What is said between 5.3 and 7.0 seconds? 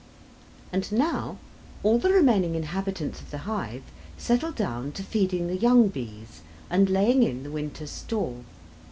the young bees and